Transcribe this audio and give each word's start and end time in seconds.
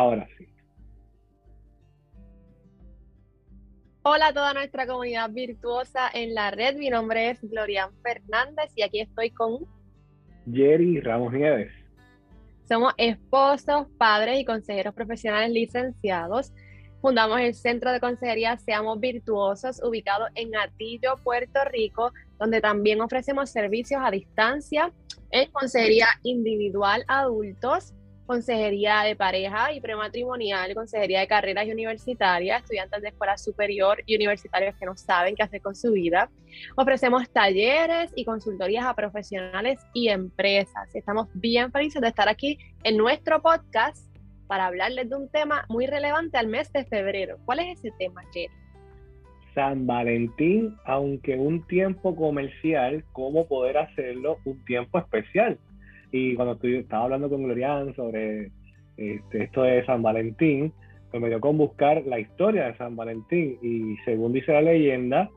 Ahora 0.00 0.26
sí. 0.38 0.46
Hola 4.02 4.28
a 4.28 4.32
toda 4.32 4.54
nuestra 4.54 4.86
comunidad 4.86 5.28
virtuosa 5.28 6.08
en 6.14 6.34
la 6.34 6.50
red. 6.50 6.76
Mi 6.76 6.88
nombre 6.88 7.28
es 7.28 7.42
Glorian 7.42 7.90
Fernández 8.02 8.72
y 8.76 8.80
aquí 8.82 9.00
estoy 9.00 9.30
con 9.30 9.66
Jerry 10.50 11.00
Ramos 11.02 11.34
Nieves. 11.34 11.70
Somos 12.66 12.94
esposos, 12.96 13.88
padres 13.98 14.40
y 14.40 14.46
consejeros 14.46 14.94
profesionales 14.94 15.50
licenciados. 15.50 16.54
Fundamos 17.02 17.38
el 17.40 17.54
Centro 17.54 17.92
de 17.92 18.00
Consejería 18.00 18.56
Seamos 18.56 18.98
Virtuosos, 19.00 19.82
ubicado 19.84 20.28
en 20.34 20.56
Atillo, 20.56 21.16
Puerto 21.22 21.60
Rico, 21.70 22.14
donde 22.38 22.62
también 22.62 23.02
ofrecemos 23.02 23.50
servicios 23.50 24.00
a 24.02 24.10
distancia 24.10 24.94
en 25.30 25.50
consejería 25.52 26.06
individual 26.22 27.04
adultos, 27.06 27.92
consejería 28.30 29.02
de 29.02 29.16
pareja 29.16 29.72
y 29.72 29.80
prematrimonial, 29.80 30.72
consejería 30.72 31.18
de 31.18 31.26
carreras 31.26 31.66
y 31.66 31.72
universitarias, 31.72 32.62
estudiantes 32.62 33.02
de 33.02 33.08
escuela 33.08 33.36
superior 33.36 34.04
y 34.06 34.14
universitarios 34.14 34.76
que 34.76 34.86
no 34.86 34.96
saben 34.96 35.34
qué 35.34 35.42
hacer 35.42 35.60
con 35.60 35.74
su 35.74 35.90
vida. 35.90 36.30
Ofrecemos 36.76 37.28
talleres 37.30 38.12
y 38.14 38.24
consultorías 38.24 38.84
a 38.84 38.94
profesionales 38.94 39.80
y 39.94 40.10
empresas. 40.10 40.94
Estamos 40.94 41.26
bien 41.34 41.72
felices 41.72 42.00
de 42.00 42.06
estar 42.06 42.28
aquí 42.28 42.56
en 42.84 42.96
nuestro 42.96 43.42
podcast 43.42 44.06
para 44.46 44.66
hablarles 44.66 45.10
de 45.10 45.16
un 45.16 45.28
tema 45.28 45.64
muy 45.68 45.88
relevante 45.88 46.38
al 46.38 46.46
mes 46.46 46.72
de 46.72 46.84
febrero. 46.84 47.36
¿Cuál 47.44 47.58
es 47.58 47.80
ese 47.80 47.90
tema, 47.98 48.22
Jerry? 48.32 48.54
San 49.56 49.88
Valentín, 49.88 50.76
aunque 50.84 51.34
un 51.34 51.66
tiempo 51.66 52.14
comercial, 52.14 53.04
¿cómo 53.10 53.48
poder 53.48 53.76
hacerlo 53.78 54.38
un 54.44 54.64
tiempo 54.66 55.00
especial? 55.00 55.58
Y 56.12 56.34
cuando 56.34 56.58
estaba 56.62 57.04
hablando 57.04 57.28
con 57.28 57.44
Glorian 57.44 57.94
sobre 57.94 58.50
este, 58.96 59.44
esto 59.44 59.62
de 59.62 59.84
San 59.86 60.02
Valentín, 60.02 60.72
pues 61.10 61.22
me 61.22 61.28
dio 61.28 61.40
con 61.40 61.58
buscar 61.58 62.04
la 62.06 62.18
historia 62.18 62.66
de 62.66 62.76
San 62.76 62.96
Valentín. 62.96 63.58
Y 63.62 63.96
según 64.04 64.32
dice 64.32 64.52
la 64.52 64.62
leyenda, 64.62 65.30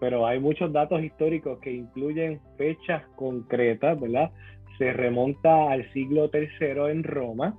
pero 0.00 0.26
hay 0.26 0.40
muchos 0.40 0.72
datos 0.72 1.02
históricos 1.02 1.58
que 1.60 1.72
incluyen 1.72 2.40
fechas 2.56 3.02
concretas, 3.16 3.98
¿verdad? 4.00 4.30
Se 4.78 4.92
remonta 4.92 5.70
al 5.70 5.90
siglo 5.92 6.30
III 6.32 6.90
en 6.90 7.02
Roma, 7.02 7.58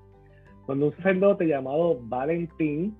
cuando 0.65 0.87
un 0.87 0.95
sacerdote 0.97 1.47
llamado 1.47 1.97
Valentín, 2.01 2.95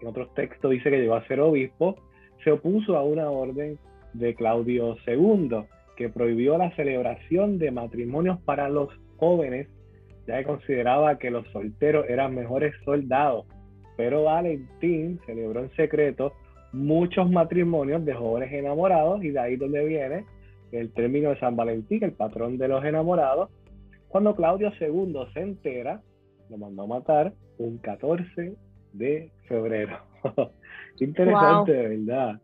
en 0.00 0.08
otros 0.08 0.32
textos 0.34 0.70
dice 0.70 0.90
que 0.90 0.98
llegó 0.98 1.14
a 1.14 1.26
ser 1.26 1.40
obispo, 1.40 1.96
se 2.44 2.52
opuso 2.52 2.96
a 2.96 3.02
una 3.02 3.30
orden 3.30 3.78
de 4.12 4.34
Claudio 4.34 4.96
II 5.06 5.64
que 5.96 6.08
prohibió 6.08 6.58
la 6.58 6.74
celebración 6.76 7.58
de 7.58 7.70
matrimonios 7.70 8.38
para 8.42 8.68
los 8.68 8.88
jóvenes, 9.16 9.68
ya 10.26 10.38
que 10.38 10.44
consideraba 10.44 11.18
que 11.18 11.30
los 11.30 11.46
solteros 11.48 12.06
eran 12.08 12.34
mejores 12.34 12.74
soldados. 12.84 13.46
Pero 13.96 14.24
Valentín 14.24 15.18
celebró 15.26 15.60
en 15.60 15.70
secreto 15.74 16.32
muchos 16.72 17.30
matrimonios 17.30 18.04
de 18.04 18.14
jóvenes 18.14 18.52
enamorados 18.52 19.24
y 19.24 19.30
de 19.30 19.40
ahí 19.40 19.56
donde 19.56 19.84
viene 19.84 20.24
el 20.72 20.92
término 20.92 21.30
de 21.30 21.38
San 21.38 21.56
Valentín, 21.56 22.04
el 22.04 22.12
patrón 22.12 22.58
de 22.58 22.68
los 22.68 22.84
enamorados. 22.84 23.50
Cuando 24.08 24.34
Claudio 24.34 24.72
II 24.78 25.14
se 25.32 25.40
entera, 25.40 26.02
lo 26.50 26.58
mandó 26.58 26.82
a 26.82 26.86
matar 26.86 27.32
un 27.58 27.78
14 27.78 28.54
de 28.92 29.30
febrero. 29.48 29.98
Interesante, 31.00 31.72
¿verdad? 31.72 32.40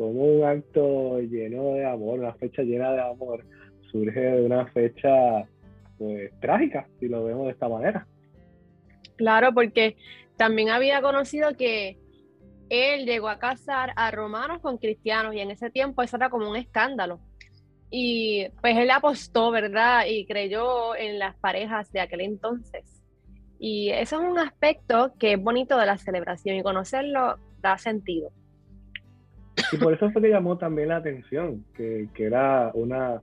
Como 0.00 0.24
un 0.24 0.44
acto 0.44 1.20
lleno 1.20 1.74
de 1.74 1.84
amor, 1.84 2.20
una 2.20 2.32
fecha 2.32 2.62
llena 2.62 2.90
de 2.92 3.02
amor, 3.02 3.44
surge 3.92 4.18
de 4.18 4.46
una 4.46 4.64
fecha 4.68 5.46
pues 5.98 6.32
trágica, 6.40 6.88
si 6.98 7.06
lo 7.06 7.22
vemos 7.24 7.44
de 7.44 7.52
esta 7.52 7.68
manera. 7.68 8.06
Claro, 9.16 9.52
porque 9.52 9.98
también 10.38 10.70
había 10.70 11.02
conocido 11.02 11.54
que 11.54 11.98
él 12.70 13.04
llegó 13.04 13.28
a 13.28 13.38
casar 13.38 13.92
a 13.94 14.10
romanos 14.10 14.60
con 14.62 14.78
cristianos 14.78 15.34
y 15.34 15.40
en 15.40 15.50
ese 15.50 15.68
tiempo 15.68 16.00
eso 16.00 16.16
era 16.16 16.30
como 16.30 16.48
un 16.48 16.56
escándalo. 16.56 17.20
Y 17.90 18.48
pues 18.62 18.78
él 18.78 18.90
apostó, 18.90 19.50
¿verdad? 19.50 20.06
Y 20.08 20.24
creyó 20.24 20.96
en 20.96 21.18
las 21.18 21.36
parejas 21.36 21.92
de 21.92 22.00
aquel 22.00 22.22
entonces. 22.22 23.02
Y 23.58 23.90
eso 23.90 24.18
es 24.18 24.26
un 24.26 24.38
aspecto 24.38 25.12
que 25.18 25.34
es 25.34 25.42
bonito 25.42 25.76
de 25.76 25.84
la 25.84 25.98
celebración 25.98 26.56
y 26.56 26.62
conocerlo 26.62 27.36
da 27.60 27.76
sentido. 27.76 28.30
Y 29.72 29.76
por 29.76 29.94
eso 29.94 30.10
fue 30.10 30.22
que 30.22 30.28
llamó 30.28 30.58
también 30.58 30.88
la 30.88 30.96
atención, 30.96 31.64
que, 31.74 32.08
que 32.14 32.24
era 32.24 32.70
una, 32.74 33.22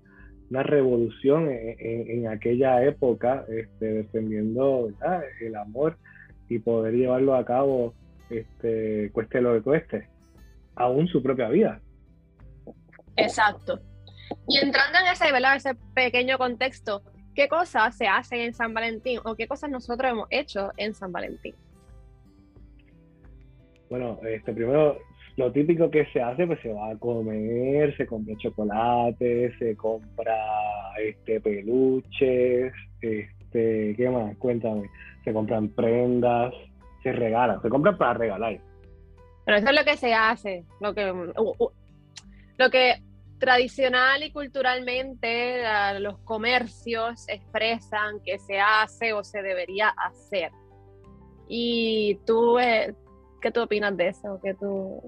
una 0.50 0.64
revolución 0.64 1.50
en, 1.50 2.28
aquella 2.28 2.84
época, 2.84 3.46
este, 3.50 3.86
defendiendo 3.86 4.90
el 5.42 5.56
amor 5.56 5.98
y 6.50 6.59
poder 6.59 6.94
llevarlo 6.94 7.36
a 7.36 7.46
cabo, 7.46 7.94
este, 8.30 9.12
cueste 9.12 9.42
lo 9.42 9.53
que 9.53 9.62
cueste, 9.62 10.09
aún 10.75 11.08
su 11.08 11.22
propia 11.22 11.50
vida. 11.50 11.81
Exacto. 13.18 13.80
Y 14.48 14.59
entrando 14.59 15.00
en 15.00 15.08
ese, 15.12 15.31
¿verdad? 15.31 15.56
ese 15.56 15.75
pequeño 15.94 16.38
contexto, 16.38 17.02
¿qué 17.36 17.48
cosas 17.50 17.98
se 17.98 18.08
hacen 18.08 18.42
en 18.42 18.54
San 18.54 18.74
Valentín 18.74 19.19
o 19.25 19.36
qué 19.36 19.48
cosas 19.48 19.69
nosotros 19.69 20.12
hemos 20.12 20.28
hecho 20.30 20.72
en 20.78 20.94
San 20.94 21.12
Valentín? 21.12 21.56
Bueno, 23.90 24.19
este, 24.24 24.54
primero 24.54 24.98
lo 25.38 25.52
típico 25.52 25.90
que 25.92 26.06
se 26.08 26.20
hace, 26.20 26.48
pues 26.48 26.59
se 26.62 26.74
va 26.74 26.90
a 26.90 26.98
comer, 26.98 27.96
se 27.96 28.08
compra 28.08 28.36
chocolate, 28.38 29.56
se 29.59 29.78
compra 29.78 30.36
este 31.00 31.40
peluches, 31.40 32.74
este, 33.02 33.96
¿qué 33.96 34.09
más? 34.09 34.36
Cuéntame. 34.38 34.90
Se 35.24 35.31
compran 35.31 35.70
prendas, 35.70 36.53
se 37.03 37.12
regalan, 37.12 37.62
se 37.62 37.70
compran 37.70 37.98
para 37.98 38.16
regalar. 38.16 38.59
Pero 39.46 39.58
eso 39.58 39.70
es 39.70 39.75
lo 39.75 39.86
que 39.86 39.96
se 39.96 40.14
hace, 40.14 40.66
lo 40.81 40.94
que, 40.96 41.14
lo 42.58 42.69
que 42.72 42.96
tradicional 43.38 44.24
y 44.24 44.31
culturalmente 44.31 45.62
los 46.00 46.18
comercios 46.19 47.30
expresan 47.30 48.19
que 48.25 48.40
se 48.40 48.59
hace 48.59 49.14
o 49.14 49.24
se 49.24 49.44
debería 49.44 49.90
hacer. 49.90 50.52
Y 51.48 52.19
tú, 52.25 52.58
eh, 52.58 52.96
¿Qué 53.42 53.52
tú 53.52 53.62
opinas 53.62 53.96
de 53.96 54.08
eso? 54.09 54.40
¿Qué 54.44 54.53
tú... 54.53 55.02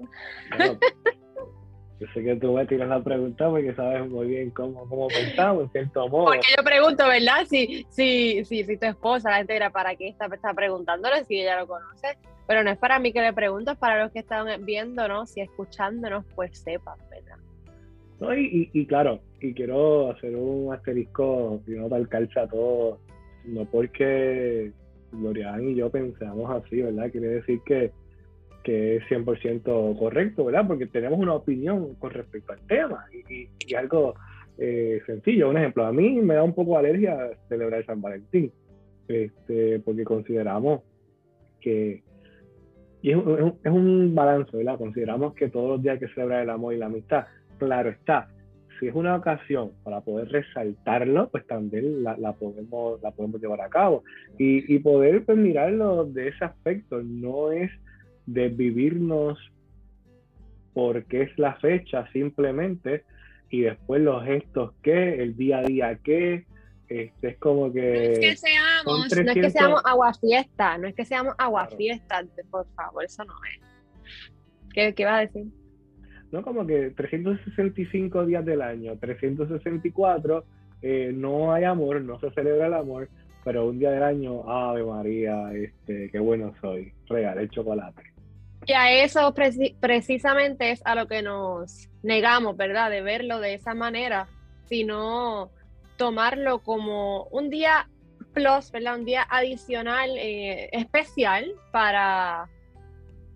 yo 2.00 2.06
sé 2.14 2.22
que 2.24 2.36
tú 2.36 2.52
me 2.54 2.66
tiras 2.66 2.88
la 2.88 3.02
pregunta 3.02 3.48
porque 3.50 3.74
sabes 3.74 4.08
muy 4.08 4.28
bien 4.28 4.50
cómo, 4.50 4.88
cómo 4.88 5.08
pensamos, 5.08 5.64
en 5.64 5.70
cierto 5.70 6.08
modo. 6.08 6.26
Porque 6.26 6.46
yo 6.56 6.64
pregunto, 6.64 7.06
¿verdad? 7.06 7.44
Si, 7.46 7.84
si, 7.90 8.44
si, 8.44 8.64
si 8.64 8.76
tu 8.78 8.86
esposa, 8.86 9.30
la 9.30 9.36
gente 9.38 9.52
dirá, 9.52 9.70
¿para 9.70 9.94
qué 9.96 10.08
está, 10.08 10.26
está 10.26 10.54
preguntándole 10.54 11.24
si 11.24 11.40
ella 11.40 11.60
lo 11.60 11.66
conoce? 11.66 12.16
Pero 12.46 12.64
no 12.64 12.70
es 12.70 12.78
para 12.78 12.98
mí 12.98 13.12
que 13.12 13.20
le 13.20 13.32
pregunto, 13.32 13.72
es 13.72 13.78
para 13.78 14.02
los 14.02 14.12
que 14.12 14.20
están 14.20 14.64
viéndonos 14.64 15.36
y 15.36 15.42
escuchándonos, 15.42 16.24
pues 16.34 16.58
sepan, 16.58 16.98
¿verdad? 17.10 17.36
No, 18.18 18.34
y, 18.34 18.70
y, 18.72 18.86
claro, 18.86 19.20
y 19.40 19.54
quiero 19.54 20.10
hacer 20.10 20.34
un 20.36 20.72
asterisco 20.72 21.62
y 21.66 21.72
no 21.72 21.88
tal 21.88 22.08
calza 22.08 22.42
a 22.42 22.48
todo, 22.48 22.98
no 23.44 23.64
porque 23.66 24.72
Glorian 25.12 25.70
y 25.70 25.74
yo 25.76 25.90
pensamos 25.90 26.50
así, 26.50 26.82
¿verdad? 26.82 27.10
Quiere 27.10 27.28
decir 27.28 27.60
que 27.64 27.92
que 28.62 28.96
es 28.96 29.04
100% 29.04 29.98
correcto, 29.98 30.44
¿verdad? 30.44 30.66
Porque 30.66 30.86
tenemos 30.86 31.18
una 31.18 31.34
opinión 31.34 31.94
con 31.94 32.10
respecto 32.10 32.52
al 32.52 32.60
tema 32.66 33.06
y, 33.12 33.48
y, 33.66 33.74
algo 33.74 34.14
eh, 34.58 35.00
sencillo. 35.06 35.48
Un 35.48 35.58
ejemplo, 35.58 35.86
a 35.86 35.92
mí 35.92 36.20
me 36.20 36.34
da 36.34 36.42
un 36.42 36.54
poco 36.54 36.72
de 36.72 36.78
alergia 36.78 37.30
celebrar 37.48 37.84
San 37.86 38.02
Valentín, 38.02 38.52
este, 39.08 39.80
porque 39.80 40.04
consideramos 40.04 40.82
que, 41.60 42.02
y 43.02 43.10
es, 43.10 43.16
un, 43.16 43.54
es 43.62 43.72
un 43.72 44.14
balance, 44.14 44.54
¿verdad? 44.56 44.78
Consideramos 44.78 45.34
que 45.34 45.48
todos 45.48 45.70
los 45.70 45.82
días 45.82 45.94
hay 45.94 46.06
que 46.06 46.14
celebrar 46.14 46.42
el 46.42 46.50
amor 46.50 46.74
y 46.74 46.78
la 46.78 46.86
amistad. 46.86 47.26
Claro 47.58 47.90
está, 47.90 48.28
si 48.80 48.88
es 48.88 48.94
una 48.94 49.14
ocasión 49.14 49.72
para 49.84 50.00
poder 50.00 50.28
resaltarlo, 50.28 51.28
pues 51.30 51.46
también 51.46 52.02
la, 52.02 52.16
la 52.16 52.32
podemos, 52.32 53.00
la 53.02 53.10
podemos 53.10 53.40
llevar 53.40 53.60
a 53.60 53.68
cabo. 53.68 54.02
Y, 54.38 54.74
y 54.74 54.78
poder 54.78 55.24
pues, 55.24 55.36
mirarlo 55.36 56.06
de 56.06 56.28
ese 56.28 56.44
aspecto, 56.44 57.02
no 57.02 57.52
es 57.52 57.70
de 58.26 58.48
vivirnos 58.48 59.38
porque 60.74 61.22
es 61.22 61.38
la 61.38 61.54
fecha 61.54 62.10
simplemente 62.12 63.04
y 63.50 63.62
después 63.62 64.00
los 64.02 64.24
gestos 64.24 64.72
que, 64.82 65.22
el 65.22 65.36
día 65.36 65.58
a 65.58 65.62
día 65.62 65.96
que, 65.96 66.46
este, 66.88 67.28
es 67.28 67.38
como 67.38 67.72
que... 67.72 67.80
No 67.80 68.12
es 68.12 68.18
que 68.20 68.36
seamos, 68.36 69.16
no 69.16 69.32
es 69.32 69.34
que 69.34 69.50
seamos 69.50 69.82
aguafiestas, 69.84 70.80
no 70.80 70.88
es 70.88 70.94
que 70.94 71.04
seamos 71.04 71.34
aguafiestas, 71.36 72.26
por 72.50 72.66
favor, 72.74 73.04
eso 73.04 73.24
no 73.24 73.34
es. 73.44 73.60
¿Qué, 74.72 74.94
¿Qué 74.94 75.04
vas 75.04 75.14
a 75.14 75.20
decir? 75.20 75.46
No, 76.30 76.42
como 76.42 76.64
que 76.64 76.90
365 76.90 78.24
días 78.24 78.44
del 78.44 78.62
año, 78.62 78.96
364, 78.98 80.44
eh, 80.82 81.12
no 81.12 81.52
hay 81.52 81.64
amor, 81.64 82.00
no 82.02 82.20
se 82.20 82.30
celebra 82.30 82.68
el 82.68 82.74
amor, 82.74 83.08
pero 83.44 83.66
un 83.66 83.78
día 83.78 83.90
del 83.90 84.02
año, 84.02 84.48
Ave 84.50 84.84
María, 84.84 85.50
este, 85.52 86.10
qué 86.10 86.18
bueno 86.18 86.52
soy, 86.60 86.92
regalé 87.06 87.48
chocolate. 87.48 88.02
Y 88.66 88.72
a 88.72 88.92
eso 89.02 89.34
precisamente 89.80 90.70
es 90.70 90.82
a 90.84 90.94
lo 90.94 91.08
que 91.08 91.22
nos 91.22 91.88
negamos, 92.02 92.56
¿verdad? 92.56 92.90
De 92.90 93.00
verlo 93.00 93.40
de 93.40 93.54
esa 93.54 93.74
manera, 93.74 94.28
sino 94.66 95.50
tomarlo 95.96 96.60
como 96.60 97.24
un 97.24 97.48
día 97.50 97.88
plus, 98.32 98.70
¿verdad? 98.70 98.96
Un 98.98 99.04
día 99.06 99.26
adicional, 99.28 100.10
eh, 100.16 100.68
especial 100.72 101.52
para, 101.72 102.48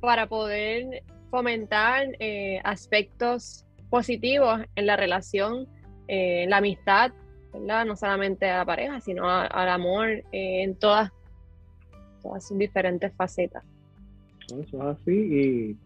para 0.00 0.26
poder 0.26 1.02
fomentar 1.30 2.08
eh, 2.20 2.60
aspectos 2.62 3.66
positivos 3.90 4.60
en 4.76 4.86
la 4.86 4.96
relación, 4.96 5.66
en 6.06 6.50
la 6.50 6.58
amistad, 6.58 7.12
No 7.60 7.96
solamente 7.96 8.50
a 8.50 8.58
la 8.58 8.64
pareja, 8.64 9.00
sino 9.00 9.28
al 9.28 9.68
amor 9.68 10.08
en 10.32 10.74
todas, 10.76 11.10
todas 12.22 12.46
sus 12.46 12.58
diferentes 12.58 13.12
facetas. 13.14 13.64
Eso 14.46 14.60
es 14.60 14.98
así 14.98 15.12
y, 15.12 15.76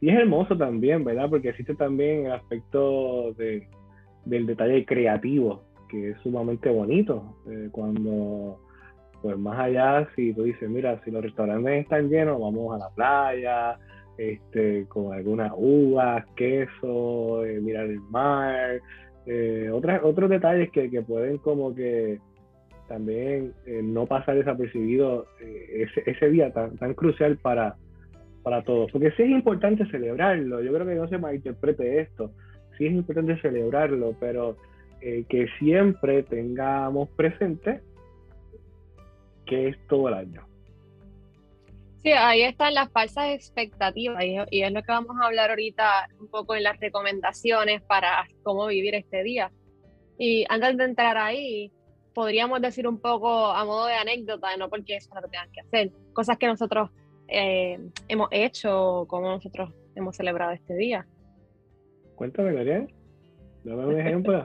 y, 0.00 0.10
es 0.10 0.18
hermoso 0.18 0.56
también, 0.56 1.04
¿verdad? 1.04 1.28
Porque 1.28 1.50
existe 1.50 1.74
también 1.74 2.26
el 2.26 2.32
aspecto 2.32 3.32
de, 3.34 3.68
del 4.24 4.46
detalle 4.46 4.84
creativo, 4.84 5.62
que 5.88 6.10
es 6.10 6.18
sumamente 6.22 6.70
bonito. 6.70 7.36
Eh, 7.48 7.68
cuando, 7.70 8.58
pues 9.22 9.38
más 9.38 9.58
allá, 9.60 10.08
si 10.16 10.32
tú 10.32 10.44
dices, 10.44 10.68
mira, 10.68 11.00
si 11.04 11.10
los 11.10 11.22
restaurantes 11.22 11.82
están 11.82 12.08
llenos, 12.08 12.40
vamos 12.40 12.74
a 12.74 12.78
la 12.78 12.88
playa, 12.90 13.78
este, 14.18 14.86
con 14.88 15.12
algunas 15.14 15.52
uvas, 15.56 16.24
queso, 16.36 17.44
eh, 17.44 17.60
mirar 17.60 17.86
el 17.86 18.00
mar, 18.00 18.80
eh, 19.26 19.70
otras, 19.72 20.00
otros 20.02 20.30
detalles 20.30 20.70
que, 20.70 20.90
que, 20.90 21.02
pueden 21.02 21.38
como 21.38 21.74
que 21.74 22.18
también 22.88 23.52
no 23.66 24.06
pasar 24.06 24.34
desapercibido 24.34 25.26
ese, 25.38 26.02
ese, 26.06 26.28
día 26.28 26.52
tan, 26.52 26.76
tan 26.76 26.94
crucial 26.94 27.36
para, 27.36 27.76
para 28.42 28.62
todos. 28.62 28.90
Porque 28.90 29.12
sí 29.12 29.22
es 29.22 29.30
importante 29.30 29.86
celebrarlo, 29.86 30.60
yo 30.60 30.72
creo 30.72 30.86
que 30.86 30.94
no 30.94 31.08
se 31.08 31.18
malinterprete 31.18 32.00
esto, 32.00 32.32
sí 32.76 32.86
es 32.86 32.92
importante 32.92 33.40
celebrarlo, 33.40 34.16
pero 34.18 34.56
eh, 35.02 35.24
que 35.28 35.46
siempre 35.58 36.22
tengamos 36.22 37.08
presente 37.10 37.80
que 39.46 39.68
es 39.68 39.86
todo 39.88 40.08
el 40.08 40.14
año. 40.14 40.42
Sí, 42.02 42.12
ahí 42.12 42.42
están 42.42 42.74
las 42.74 42.90
falsas 42.90 43.30
expectativas 43.30 44.24
y, 44.24 44.36
y, 44.50 44.62
es 44.62 44.72
lo 44.72 44.82
que 44.82 44.90
vamos 44.92 45.16
a 45.20 45.26
hablar 45.26 45.50
ahorita 45.50 46.08
un 46.18 46.28
poco 46.28 46.54
en 46.54 46.62
las 46.62 46.80
recomendaciones 46.80 47.82
para 47.82 48.26
cómo 48.42 48.66
vivir 48.66 48.94
este 48.94 49.22
día. 49.22 49.52
Y 50.18 50.46
antes 50.48 50.78
de 50.78 50.84
entrar 50.84 51.18
ahí, 51.18 51.70
podríamos 52.14 52.60
decir 52.60 52.88
un 52.88 52.98
poco 52.98 53.46
a 53.46 53.64
modo 53.64 53.86
de 53.86 53.94
anécdota, 53.94 54.56
no 54.56 54.68
porque 54.68 54.96
eso 54.96 55.10
es 55.10 55.14
lo 55.14 55.22
que 55.22 55.28
tengan 55.28 55.52
que 55.52 55.60
hacer, 55.60 55.92
cosas 56.12 56.38
que 56.38 56.46
nosotros 56.46 56.90
eh, 57.28 57.78
hemos 58.08 58.28
hecho, 58.30 59.04
cómo 59.08 59.28
nosotros 59.28 59.70
hemos 59.94 60.16
celebrado 60.16 60.52
este 60.52 60.74
día. 60.76 61.06
Cuéntame, 62.16 62.52
María. 62.52 62.86
Dame 63.64 63.86
un 63.86 64.00
ejemplo. 64.00 64.42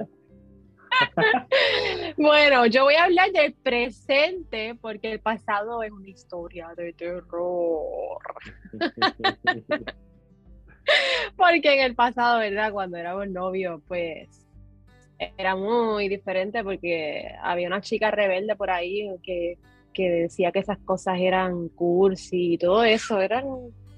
Bueno, 2.18 2.66
yo 2.68 2.84
voy 2.84 2.96
a 2.96 3.06
hablar 3.06 3.32
del 3.32 3.54
presente 3.54 4.76
porque 4.82 5.12
el 5.12 5.20
pasado 5.20 5.84
es 5.84 5.92
una 5.92 6.10
historia 6.10 6.70
de 6.76 6.94
terror. 6.94 8.20
porque 11.38 11.74
en 11.74 11.82
el 11.82 11.96
pasado, 11.96 12.40
¿verdad? 12.40 12.72
Cuando 12.72 12.98
éramos 12.98 13.28
novios, 13.30 13.82
pues 13.88 14.46
era 15.38 15.56
muy 15.56 16.10
diferente 16.10 16.64
porque 16.64 17.34
había 17.42 17.68
una 17.68 17.82
chica 17.82 18.12
rebelde 18.12 18.56
por 18.56 18.70
ahí 18.70 19.08
que, 19.24 19.58
que 19.94 20.10
decía 20.10 20.52
que 20.52 20.60
esas 20.60 20.78
cosas 20.80 21.18
eran 21.20 21.70
cursi 21.70 22.54
y 22.54 22.58
todo 22.58 22.84
eso, 22.84 23.22
eran, 23.22 23.46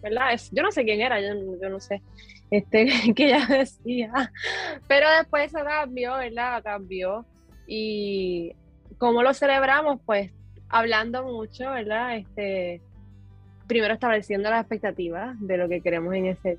¿verdad? 0.01 0.39
yo 0.51 0.61
no 0.61 0.71
sé 0.71 0.85
quién 0.85 1.01
era, 1.01 1.19
yo, 1.19 1.29
yo 1.59 1.69
no 1.69 1.79
sé 1.79 2.03
este, 2.51 2.85
que 3.15 3.25
ella 3.25 3.45
decía. 3.47 4.31
Pero 4.87 5.09
después 5.17 5.53
eso 5.53 5.63
cambió, 5.63 6.17
¿verdad? 6.17 6.63
Cambió. 6.63 7.25
Y 7.67 8.53
cómo 8.97 9.21
lo 9.21 9.33
celebramos, 9.33 9.99
pues 10.05 10.31
hablando 10.69 11.23
mucho, 11.23 11.69
¿verdad? 11.69 12.17
Este, 12.17 12.81
primero 13.67 13.93
estableciendo 13.93 14.49
las 14.49 14.61
expectativas 14.61 15.35
de 15.39 15.57
lo 15.57 15.69
que 15.69 15.81
queremos 15.81 16.13
en 16.15 16.27
ese 16.27 16.57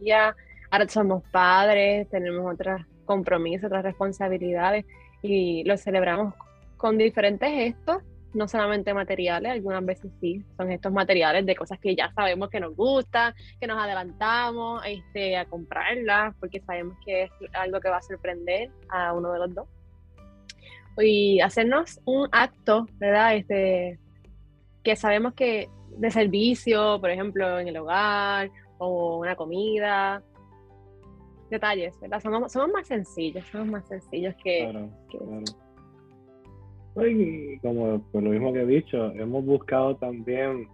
día. 0.00 0.36
Ahora 0.70 0.88
somos 0.88 1.22
padres, 1.30 2.08
tenemos 2.10 2.52
otros 2.52 2.82
compromisos, 3.04 3.66
otras 3.66 3.82
responsabilidades 3.82 4.84
y 5.22 5.64
lo 5.64 5.76
celebramos 5.76 6.34
con 6.76 6.98
diferentes 6.98 7.50
gestos 7.50 8.02
no 8.34 8.48
solamente 8.48 8.94
materiales, 8.94 9.52
algunas 9.52 9.84
veces 9.84 10.10
sí, 10.20 10.42
son 10.56 10.70
estos 10.70 10.92
materiales 10.92 11.44
de 11.44 11.54
cosas 11.54 11.78
que 11.78 11.94
ya 11.94 12.12
sabemos 12.12 12.48
que 12.48 12.60
nos 12.60 12.74
gustan, 12.74 13.34
que 13.60 13.66
nos 13.66 13.78
adelantamos 13.78 14.82
este, 14.86 15.36
a 15.36 15.44
comprarlas, 15.44 16.34
porque 16.40 16.60
sabemos 16.60 16.96
que 17.04 17.24
es 17.24 17.30
algo 17.52 17.80
que 17.80 17.90
va 17.90 17.98
a 17.98 18.02
sorprender 18.02 18.70
a 18.88 19.12
uno 19.12 19.32
de 19.32 19.38
los 19.38 19.54
dos. 19.54 19.68
Y 20.98 21.40
hacernos 21.40 22.00
un 22.04 22.28
acto, 22.32 22.86
¿verdad? 22.98 23.36
Este, 23.36 23.98
que 24.82 24.96
sabemos 24.96 25.34
que 25.34 25.68
de 25.96 26.10
servicio, 26.10 27.00
por 27.00 27.10
ejemplo, 27.10 27.58
en 27.58 27.68
el 27.68 27.76
hogar, 27.76 28.50
o 28.78 29.18
una 29.18 29.36
comida, 29.36 30.22
detalles, 31.50 31.98
¿verdad? 32.00 32.20
Somos, 32.20 32.52
somos 32.52 32.70
más 32.70 32.86
sencillos, 32.86 33.44
somos 33.46 33.68
más 33.68 33.88
sencillos 33.88 34.34
que, 34.42 34.70
y 36.96 37.58
como 37.58 38.02
por 38.12 38.22
lo 38.22 38.30
mismo 38.30 38.52
que 38.52 38.62
he 38.62 38.66
dicho, 38.66 39.12
hemos 39.12 39.44
buscado 39.44 39.96
también 39.96 40.68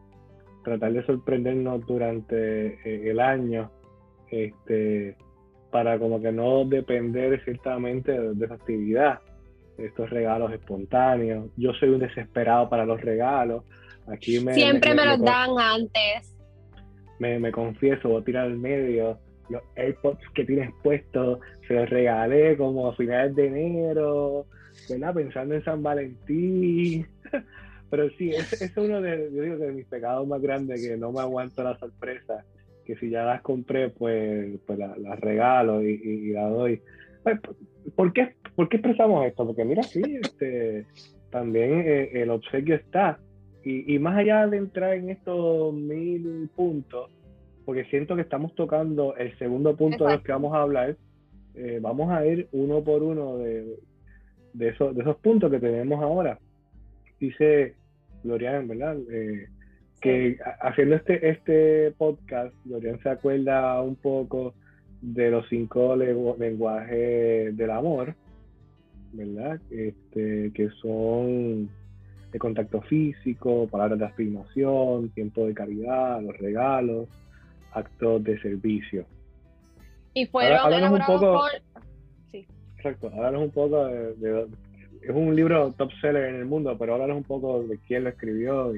tratar 0.65 0.93
de 0.93 1.07
sorprendernos 1.07 1.87
durante 1.87 2.75
eh, 2.85 3.11
el 3.11 3.21
año, 3.21 3.71
este, 4.31 5.17
para 5.71 5.99
como 5.99 6.21
que 6.21 6.33
no 6.33 6.65
depender 6.65 7.43
ciertamente 7.45 8.13
de, 8.13 8.45
esa 8.45 8.55
actividad, 8.55 9.21
estos 9.79 10.11
regalos 10.11 10.53
espontáneos. 10.53 11.51
Yo 11.57 11.73
soy 11.75 11.91
un 11.91 12.01
desesperado 12.01 12.69
para 12.69 12.85
los 12.85 13.01
regalos. 13.01 13.65
Aquí 14.07 14.41
me, 14.41 14.55
Siempre 14.55 14.95
me, 14.95 15.05
los 15.05 15.21
dan 15.21 15.51
antes. 15.59 16.37
Me, 17.19 17.39
me 17.39 17.53
confieso, 17.53 18.09
voy 18.09 18.23
a 18.23 18.25
tirar 18.25 18.45
al 18.47 18.59
medio 18.59 19.19
los 19.49 19.63
AirPods 19.77 20.21
que 20.35 20.45
tienes 20.45 20.71
puestos, 20.83 21.41
se 21.67 21.75
los 21.75 21.89
regalé 21.89 22.57
como 22.57 22.89
a 22.89 22.97
finales 22.97 23.35
de 23.35 23.47
enero, 23.47 24.47
¿verdad? 24.89 25.15
Pensando 25.15 25.55
en 25.55 25.65
San 25.65 25.83
Valentín. 25.83 27.07
Pero 27.91 28.11
sí, 28.11 28.31
ese 28.31 28.67
es 28.67 28.77
uno 28.77 29.01
de, 29.01 29.31
yo 29.33 29.43
digo, 29.43 29.57
de 29.57 29.73
mis 29.73 29.87
pecados 29.87 30.27
más 30.29 30.43
grandes, 30.43 30.87
que 30.87 30.97
no 30.97 31.11
me 31.11 31.21
aguanto 31.21 31.63
la 31.63 31.79
sorpresa, 31.79 32.45
que 32.85 32.97
si 32.97 33.09
ya 33.09 33.25
las 33.25 33.41
compré, 33.41 33.89
pues, 33.89 34.59
pues 34.67 34.79
las 34.79 35.21
regalo 35.21 35.83
y, 35.83 35.93
y, 36.03 36.33
las 36.33 36.51
doy. 36.51 36.83
Pues, 37.23 37.41
¿Por 37.97 38.13
qué, 38.13 38.35
¿Por 38.59 38.69
qué 38.69 38.79
expresamos 38.79 39.25
esto? 39.25 39.47
Porque 39.47 39.65
mira, 39.65 39.85
sí, 39.85 40.03
este, 40.21 40.85
también 41.31 41.81
eh, 41.87 42.11
el 42.15 42.31
obsequio 42.31 42.75
está. 42.75 43.21
Y, 43.63 43.95
y, 43.95 44.01
más 44.01 44.19
allá 44.19 44.49
de 44.49 44.57
entrar 44.57 44.95
en 44.95 45.11
estos 45.11 45.73
mil 45.73 46.51
puntos, 46.57 47.09
porque 47.65 47.85
siento 47.85 48.17
que 48.17 48.23
estamos 48.23 48.53
tocando 48.57 49.15
el 49.15 49.39
segundo 49.39 49.77
punto 49.77 50.07
de 50.07 50.15
los 50.15 50.23
que 50.25 50.33
vamos 50.33 50.57
a 50.57 50.63
hablar, 50.63 50.97
eh, 51.55 51.79
vamos 51.81 52.11
a 52.11 52.27
ir 52.27 52.49
uno 52.51 52.83
por 52.83 53.05
uno 53.05 53.39
de, 53.39 53.77
de, 54.55 54.69
esos, 54.71 54.93
de 54.93 55.03
esos 55.03 55.19
puntos 55.19 55.53
que 55.53 55.61
tenemos 55.61 56.03
ahora. 56.03 56.41
Dice 57.21 57.77
Glorian, 58.25 58.67
¿verdad? 58.67 58.97
Eh, 59.09 59.47
que 60.01 60.37
haciendo 60.63 60.97
este, 60.97 61.29
este 61.29 61.93
podcast, 61.93 62.53
Glorian 62.65 63.01
se 63.05 63.09
acuerda 63.09 63.81
un 63.83 63.95
poco 63.95 64.55
de 65.01 65.31
los 65.31 65.49
cinco 65.49 65.95
lenguajes 65.95 67.57
del 67.57 67.71
amor, 67.71 68.17
¿verdad? 69.13 69.61
Este, 69.71 70.51
que 70.55 70.69
son 70.81 71.69
de 72.33 72.39
contacto 72.39 72.81
físico, 72.83 73.67
palabras 73.69 73.99
de 73.99 74.05
afirmación, 74.05 75.09
tiempo 75.11 75.47
de 75.47 75.55
calidad, 75.55 76.21
los 76.23 76.37
regalos, 76.39 77.09
actos 77.73 78.23
de 78.25 78.39
servicio. 78.41 79.07
Y 80.15 80.27
fueron 80.27 80.73
elaborados 80.73 81.01
un 81.01 81.21
poco, 81.21 81.39
por 81.39 81.69
Exacto, 82.79 83.09
háblanos 83.09 83.43
un 83.43 83.51
poco 83.51 83.87
de, 83.87 84.47
Es 85.03 85.11
un 85.11 85.35
libro 85.35 85.73
top 85.73 85.91
seller 86.01 86.27
en 86.27 86.37
el 86.37 86.45
mundo, 86.45 86.77
pero 86.79 86.95
háblanos 86.95 87.17
un 87.17 87.25
poco 87.25 87.65
de 87.65 87.79
quién 87.87 88.05
lo 88.05 88.11
escribió. 88.11 88.73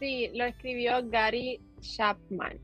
Sí, 0.00 0.30
lo 0.34 0.44
escribió 0.44 1.08
Gary 1.08 1.60
Chapman. 1.80 2.58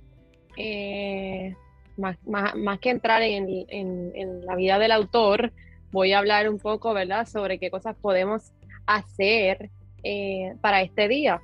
Eh, 0.56 1.54
más, 1.96 2.16
más, 2.26 2.78
que 2.80 2.90
entrar 2.90 3.22
en, 3.22 3.66
en, 3.68 4.44
la 4.44 4.56
vida 4.56 4.78
del 4.78 4.90
autor, 4.90 5.52
voy 5.94 6.12
a 6.12 6.18
hablar 6.18 6.50
un 6.50 6.58
poco, 6.58 6.92
¿verdad?, 6.92 7.24
sobre 7.24 7.60
qué 7.60 7.70
cosas 7.70 7.96
podemos 7.96 8.52
hacer 8.84 9.70
eh, 10.02 10.52
para 10.60 10.82
este 10.82 11.06
día. 11.06 11.40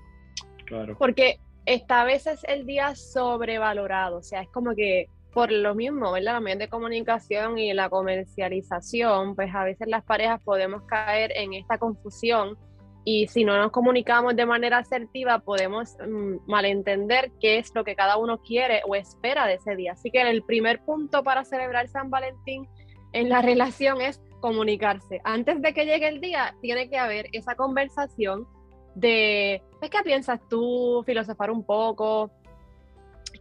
Claro. 0.67 0.97
Porque 0.99 1.39
esta 1.67 2.03
vez 2.03 2.27
es 2.27 2.43
el 2.45 2.67
día 2.67 2.97
sobrevalorado, 2.97 4.19
o 4.19 4.23
sea, 4.23 4.43
es 4.43 4.49
como 4.49 4.75
que 4.75 5.07
por 5.33 5.53
lo 5.53 5.77
mismo, 5.77 6.11
¿verdad? 6.11 6.35
Los 6.35 6.43
medios 6.43 6.59
de 6.59 6.69
comunicación 6.69 7.59
y 7.59 7.73
la 7.73 7.89
comercialización, 7.89 9.37
pues 9.37 9.55
a 9.55 9.63
veces 9.63 9.87
las 9.87 10.03
parejas 10.03 10.43
podemos 10.43 10.83
caer 10.83 11.31
en 11.37 11.53
esta 11.55 11.79
confusión 11.79 12.59
y 13.05 13.29
si 13.29 13.45
no 13.45 13.57
nos 13.57 13.71
comunicamos 13.71 14.35
de 14.35 14.47
manera 14.47 14.79
asertiva 14.79 15.39
podemos 15.39 15.97
mm, 16.05 16.51
malentender 16.51 17.31
qué 17.41 17.59
es 17.59 17.73
lo 17.73 17.85
que 17.85 17.95
cada 17.95 18.17
uno 18.17 18.39
quiere 18.39 18.83
o 18.85 18.97
espera 18.97 19.47
de 19.47 19.55
ese 19.55 19.77
día. 19.77 19.93
Así 19.93 20.11
que 20.11 20.21
el 20.23 20.43
primer 20.43 20.81
punto 20.81 21.23
para 21.23 21.45
celebrar 21.45 21.87
San 21.87 22.11
Valentín 22.11 22.69
en 23.13 23.29
la 23.29 23.43
relación 23.43 24.01
es 24.01 24.21
comunicarse. 24.41 25.21
Antes 25.25 25.61
de 25.63 25.75
que 25.75 25.85
llegue 25.85 26.09
el 26.09 26.21
día, 26.21 26.55
tiene 26.61 26.89
que 26.89 26.99
haber 26.99 27.29
esa 27.33 27.55
conversación 27.55 28.47
de, 28.95 29.63
¿qué 29.81 29.99
piensas 30.05 30.41
tú? 30.49 31.03
Filosofar 31.07 31.51
un 31.51 31.65
poco, 31.65 32.31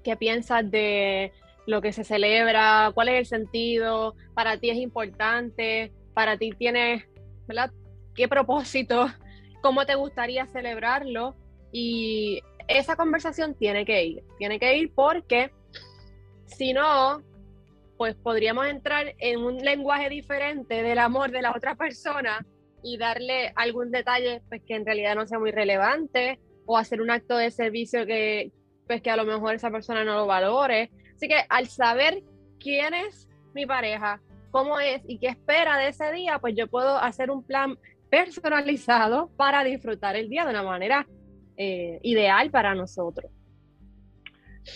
¿qué 0.04 0.16
piensas 0.16 0.70
de 0.70 1.32
lo 1.66 1.82
que 1.82 1.94
se 1.94 2.04
celebra? 2.04 2.92
¿Cuál 2.94 3.10
es 3.10 3.20
el 3.20 3.26
sentido? 3.26 4.16
¿Para 4.34 4.58
ti 4.58 4.70
es 4.70 4.78
importante? 4.78 5.92
¿Para 6.14 6.38
ti 6.38 6.52
tienes, 6.52 7.04
¿verdad? 7.48 7.72
¿Qué 8.16 8.28
propósito? 8.28 9.08
¿Cómo 9.62 9.86
te 9.86 9.96
gustaría 9.96 10.46
celebrarlo? 10.48 11.36
Y 11.72 12.42
esa 12.68 12.96
conversación 12.96 13.56
tiene 13.56 13.86
que 13.86 14.04
ir, 14.04 14.24
tiene 14.38 14.60
que 14.60 14.78
ir 14.78 14.92
porque 14.94 15.52
si 16.46 16.74
no, 16.74 17.22
pues 18.00 18.16
podríamos 18.16 18.66
entrar 18.66 19.14
en 19.18 19.42
un 19.42 19.58
lenguaje 19.58 20.08
diferente 20.08 20.84
del 20.84 21.00
amor 21.00 21.32
de 21.32 21.42
la 21.42 21.52
otra 21.52 21.76
persona 21.76 22.46
y 22.82 22.98
darle 22.98 23.52
algún 23.58 23.92
detalle 23.92 24.42
pues 24.48 24.62
que 24.66 24.76
en 24.76 24.86
realidad 24.86 25.16
no 25.16 25.28
sea 25.28 25.38
muy 25.38 25.52
relevante 25.52 26.40
o 26.66 26.78
hacer 26.78 27.02
un 27.02 27.12
acto 27.12 27.36
de 27.36 27.52
servicio 27.52 28.06
que 28.06 28.54
pues 28.88 29.02
que 29.02 29.12
a 29.12 29.18
lo 29.18 29.26
mejor 29.26 29.54
esa 29.54 29.70
persona 29.70 30.06
no 30.06 30.16
lo 30.16 30.28
valore. 30.28 30.92
Así 31.14 31.28
que 31.28 31.44
al 31.50 31.68
saber 31.68 32.24
quién 32.58 32.94
es 32.94 33.28
mi 33.54 33.66
pareja, 33.66 34.22
cómo 34.50 34.80
es 34.80 35.02
y 35.06 35.20
qué 35.20 35.28
espera 35.28 35.78
de 35.78 35.90
ese 35.90 36.10
día, 36.14 36.40
pues 36.40 36.56
yo 36.56 36.68
puedo 36.68 36.98
hacer 36.98 37.30
un 37.30 37.44
plan 37.44 37.78
personalizado 38.10 39.30
para 39.36 39.66
disfrutar 39.66 40.16
el 40.16 40.30
día 40.30 40.46
de 40.46 40.52
una 40.52 40.64
manera 40.64 41.06
eh, 41.58 42.00
ideal 42.04 42.50
para 42.50 42.76
nosotros. 42.76 43.30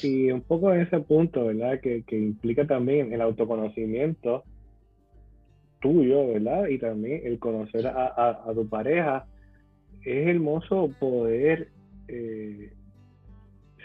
Y 0.01 0.31
un 0.31 0.41
poco 0.41 0.73
en 0.73 0.81
ese 0.81 0.99
punto, 0.99 1.45
¿verdad? 1.45 1.79
Que, 1.79 2.03
que 2.03 2.17
implica 2.17 2.65
también 2.65 3.13
el 3.13 3.21
autoconocimiento 3.21 4.43
tuyo, 5.81 6.27
¿verdad? 6.27 6.67
Y 6.67 6.79
también 6.79 7.21
el 7.25 7.39
conocer 7.39 7.85
a, 7.87 8.39
a, 8.47 8.53
tu 8.53 8.67
pareja. 8.67 9.25
Es 10.03 10.27
hermoso 10.27 10.89
poder 10.99 11.69
eh, 12.07 12.73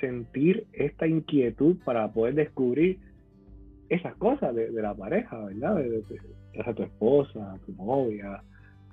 sentir 0.01 0.67
esta 0.73 1.07
inquietud 1.07 1.77
para 1.85 2.11
poder 2.13 2.35
descubrir 2.35 2.99
esas 3.89 4.15
cosas 4.17 4.55
de, 4.55 4.71
de 4.71 4.83
la 4.83 4.95
pareja, 4.95 5.45
¿verdad? 5.45 5.77
De, 5.77 5.91
de, 5.91 6.75
tu 6.75 6.83
esposa, 6.83 7.59
tu 7.67 7.73
novia. 7.73 8.43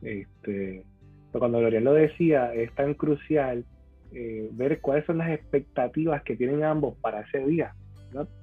Este, 0.02 0.84
pero 1.32 1.40
cuando 1.40 1.60
Gloria 1.60 1.82
lo 1.82 1.94
decía, 1.94 2.54
es 2.54 2.74
tan 2.76 2.94
crucial 2.94 3.66
eh, 4.18 4.50
ver 4.54 4.80
cuáles 4.80 5.06
son 5.06 5.18
las 5.18 5.30
expectativas 5.30 6.24
que 6.24 6.38
tienen 6.38 6.64
ambos 6.64 6.96
para 7.02 7.20
ese 7.20 7.46
día, 7.46 7.76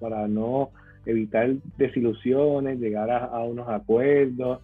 para 0.00 0.28
no 0.28 0.68
evitar 1.06 1.50
desilusiones, 1.78 2.78
llegar 2.78 3.10
a, 3.10 3.42
unos 3.42 3.70
acuerdos. 3.70 4.60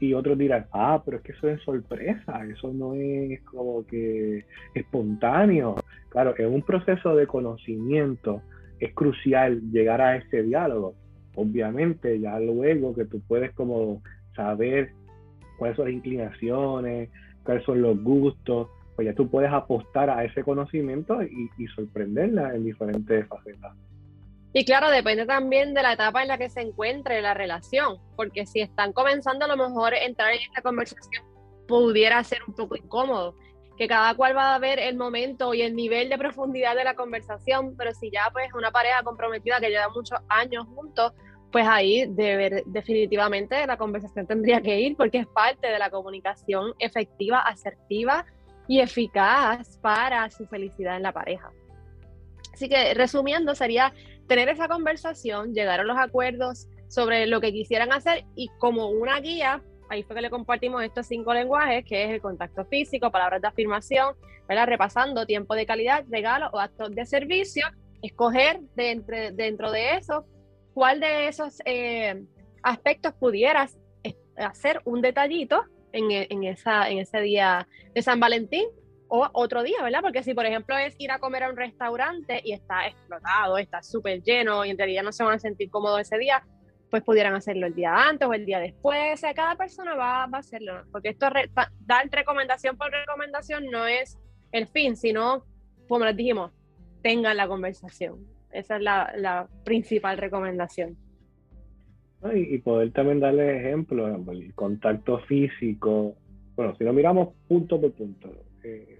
Y 0.00 0.12
otros 0.12 0.36
dirán, 0.36 0.66
ah, 0.72 1.00
pero 1.02 1.16
es 1.16 1.22
que 1.22 1.32
eso 1.32 1.48
es 1.48 1.62
sorpresa, 1.62 2.44
eso 2.46 2.70
no 2.74 2.92
es 2.94 3.40
como 3.44 3.86
que 3.86 4.44
espontáneo. 4.74 5.76
Claro, 6.10 6.34
en 6.36 6.52
un 6.52 6.60
proceso 6.60 7.16
de 7.16 7.26
conocimiento 7.26 8.42
es 8.80 8.92
crucial 8.92 9.62
llegar 9.72 10.02
a 10.02 10.16
ese 10.16 10.42
diálogo. 10.42 10.94
Obviamente, 11.36 12.20
ya 12.20 12.38
luego 12.38 12.94
que 12.94 13.06
tú 13.06 13.22
puedes 13.26 13.52
como 13.52 14.02
saber 14.36 14.90
cuáles 15.58 15.76
son 15.76 15.86
las 15.86 15.94
inclinaciones, 15.94 17.08
cuáles 17.44 17.64
son 17.64 17.80
los 17.80 17.98
gustos, 18.02 18.68
pues 18.94 19.06
ya 19.06 19.14
tú 19.14 19.28
puedes 19.28 19.52
apostar 19.52 20.10
a 20.10 20.24
ese 20.24 20.42
conocimiento 20.42 21.22
y, 21.22 21.50
sorprenderla 21.74 22.54
en 22.54 22.64
diferentes 22.64 23.26
facetas. 23.26 23.74
Y 24.52 24.64
claro, 24.64 24.88
depende 24.90 25.26
también 25.26 25.74
de 25.74 25.82
la 25.82 25.94
etapa 25.94 26.22
en 26.22 26.28
la 26.28 26.38
que 26.38 26.48
se 26.48 26.60
encuentre 26.60 27.20
la 27.20 27.34
relación, 27.34 27.98
porque 28.14 28.46
si 28.46 28.60
están 28.60 28.92
comenzando 28.92 29.46
a 29.46 29.48
lo 29.48 29.56
mejor 29.56 29.94
entrar 29.94 30.32
en 30.32 30.42
esta 30.42 30.62
conversación 30.62 31.24
pudiera 31.66 32.22
ser 32.22 32.38
un 32.46 32.54
poco 32.54 32.76
incómodo, 32.76 33.34
que 33.76 33.88
cada 33.88 34.14
cual 34.14 34.36
va 34.36 34.54
a 34.54 34.58
ver 34.58 34.78
el 34.78 34.96
momento 34.96 35.54
y 35.54 35.62
el 35.62 35.74
nivel 35.74 36.08
de 36.08 36.18
profundidad 36.18 36.76
de 36.76 36.84
la 36.84 36.94
conversación, 36.94 37.74
pero 37.76 37.92
si 37.94 38.10
ya 38.10 38.28
pues 38.32 38.52
una 38.54 38.70
pareja 38.70 39.02
comprometida 39.02 39.58
que 39.58 39.70
lleva 39.70 39.88
muchos 39.88 40.18
años 40.28 40.66
juntos, 40.66 41.12
pues 41.50 41.66
ahí 41.68 42.06
definitivamente 42.66 43.66
la 43.66 43.76
conversación 43.76 44.26
tendría 44.26 44.60
que 44.60 44.80
ir 44.80 44.96
porque 44.96 45.18
es 45.18 45.26
parte 45.26 45.68
de 45.68 45.78
la 45.78 45.90
comunicación 45.90 46.74
efectiva, 46.78 47.40
asertiva 47.40 48.26
y 48.66 48.80
eficaz 48.80 49.78
para 49.78 50.30
su 50.30 50.46
felicidad 50.46 50.96
en 50.96 51.02
la 51.02 51.12
pareja. 51.12 51.50
Así 52.52 52.68
que 52.68 52.94
resumiendo, 52.94 53.54
sería 53.54 53.92
tener 54.28 54.48
esa 54.48 54.68
conversación, 54.68 55.54
llegar 55.54 55.80
a 55.80 55.84
los 55.84 55.98
acuerdos 55.98 56.68
sobre 56.88 57.26
lo 57.26 57.40
que 57.40 57.52
quisieran 57.52 57.92
hacer 57.92 58.24
y 58.36 58.48
como 58.58 58.88
una 58.88 59.20
guía, 59.20 59.62
ahí 59.90 60.02
fue 60.02 60.16
que 60.16 60.22
le 60.22 60.30
compartimos 60.30 60.82
estos 60.82 61.06
cinco 61.06 61.34
lenguajes, 61.34 61.84
que 61.84 62.04
es 62.04 62.10
el 62.10 62.20
contacto 62.20 62.64
físico, 62.64 63.10
palabras 63.10 63.42
de 63.42 63.48
afirmación, 63.48 64.14
¿verdad? 64.48 64.66
repasando 64.66 65.26
tiempo 65.26 65.54
de 65.54 65.66
calidad, 65.66 66.04
regalo 66.08 66.48
o 66.52 66.60
actos 66.60 66.94
de 66.94 67.04
servicio, 67.04 67.66
escoger 68.02 68.60
de 68.76 69.32
dentro 69.34 69.72
de 69.72 69.96
eso 69.96 70.24
cuál 70.74 71.00
de 71.00 71.28
esos 71.28 71.60
eh, 71.64 72.22
aspectos 72.62 73.14
pudieras 73.14 73.78
hacer 74.36 74.80
un 74.84 75.00
detallito 75.00 75.64
e, 75.94 76.26
en, 76.30 76.44
esa, 76.44 76.88
en 76.90 76.98
ese 76.98 77.20
día 77.20 77.66
de 77.94 78.02
San 78.02 78.20
Valentín 78.20 78.66
o 79.08 79.28
otro 79.32 79.62
día, 79.62 79.82
¿verdad? 79.82 80.00
Porque 80.02 80.22
si, 80.22 80.34
por 80.34 80.44
ejemplo, 80.44 80.76
es 80.76 80.94
ir 80.98 81.10
a 81.10 81.18
comer 81.18 81.44
a 81.44 81.50
un 81.50 81.56
restaurante 81.56 82.40
y 82.44 82.52
está 82.52 82.86
explotado, 82.86 83.58
está 83.58 83.82
súper 83.82 84.22
lleno 84.22 84.64
y 84.64 84.70
en 84.70 84.78
realidad 84.78 85.02
no 85.02 85.12
se 85.12 85.22
van 85.22 85.34
a 85.34 85.38
sentir 85.38 85.70
cómodos 85.70 86.00
ese 86.00 86.18
día, 86.18 86.44
pues 86.90 87.02
pudieran 87.02 87.34
hacerlo 87.34 87.66
el 87.66 87.74
día 87.74 87.94
antes 87.94 88.26
o 88.26 88.32
el 88.32 88.44
día 88.44 88.58
después. 88.58 89.14
O 89.14 89.16
sea, 89.16 89.34
cada 89.34 89.54
persona 89.56 89.94
va, 89.94 90.26
va 90.26 90.38
a 90.38 90.40
hacerlo, 90.40 90.82
porque 90.90 91.10
esto 91.10 91.28
dar 91.80 92.08
recomendación 92.10 92.76
por 92.76 92.90
recomendación 92.90 93.66
no 93.70 93.86
es 93.86 94.18
el 94.52 94.66
fin, 94.66 94.96
sino, 94.96 95.44
como 95.88 96.04
les 96.04 96.16
dijimos, 96.16 96.52
tengan 97.02 97.36
la 97.36 97.46
conversación. 97.46 98.26
Esa 98.50 98.76
es 98.76 98.82
la 98.82 99.48
principal 99.64 100.18
recomendación. 100.18 101.03
Y, 102.32 102.58
poder 102.58 102.90
también 102.92 103.20
darle 103.20 103.58
ejemplo, 103.58 104.06
el 104.32 104.54
contacto 104.54 105.18
físico. 105.20 106.14
Bueno, 106.56 106.74
si 106.76 106.84
lo 106.84 106.92
miramos 106.92 107.34
punto 107.48 107.78
por 107.78 107.92
punto, 107.92 108.32
eh, 108.62 108.98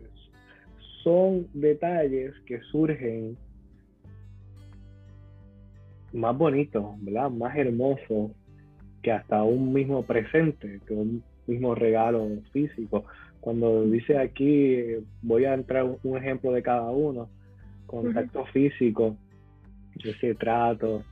son 1.03 1.47
detalles 1.55 2.35
que 2.47 2.61
surgen 2.71 3.37
más 6.13 6.37
bonitos, 6.37 6.85
¿verdad? 7.01 7.31
Más 7.31 7.57
hermosos 7.57 8.33
que 9.03 9.13
hasta 9.13 9.43
un 9.43 9.73
mismo 9.73 10.03
presente, 10.05 10.81
que 10.87 10.95
un 10.95 11.23
mismo 11.47 11.75
regalo 11.75 12.29
físico. 12.53 13.05
Cuando 13.41 13.85
dice 13.85 14.19
aquí, 14.19 14.97
voy 15.23 15.45
a 15.45 15.55
entrar 15.55 15.85
un 16.03 16.17
ejemplo 16.19 16.53
de 16.53 16.63
cada 16.63 16.91
uno, 16.91 17.29
contacto 17.87 18.45
físico, 18.47 19.17
ese 20.03 20.35
trato, 20.35 21.05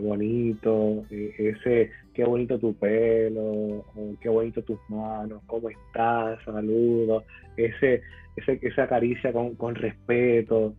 bonito, 0.00 1.04
eh, 1.10 1.34
ese, 1.38 1.90
qué 2.14 2.24
bonito 2.24 2.58
tu 2.58 2.74
pelo, 2.74 3.84
qué 4.20 4.28
bonito 4.28 4.62
tus 4.62 4.78
manos, 4.88 5.42
cómo 5.46 5.68
estás, 5.68 6.42
saludos, 6.44 7.24
ese, 7.56 8.02
ese, 8.36 8.58
esa 8.62 8.88
caricia 8.88 9.32
con, 9.32 9.54
con 9.56 9.74
respeto. 9.74 10.74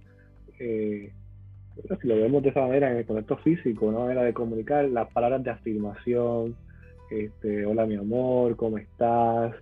Eh, 0.60 1.12
si 2.02 2.08
lo 2.08 2.16
vemos 2.16 2.44
de 2.44 2.50
esa 2.50 2.62
manera 2.62 2.92
en 2.92 2.98
el 2.98 3.06
contacto 3.06 3.38
físico, 3.38 3.92
¿no? 3.92 4.10
Era 4.10 4.24
de 4.24 4.34
comunicar 4.34 4.86
las 4.86 5.12
palabras 5.12 5.44
de 5.44 5.52
afirmación, 5.52 6.56
este, 7.10 7.66
hola 7.66 7.86
mi 7.86 7.96
amor, 7.96 8.56
¿cómo 8.56 8.78
estás? 8.78 9.54